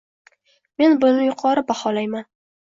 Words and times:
Men 0.81 0.97
buni 1.03 1.27
yuqori 1.27 1.65
baholayman. 1.69 2.27